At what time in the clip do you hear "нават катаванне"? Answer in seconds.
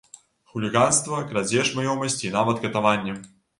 2.39-3.19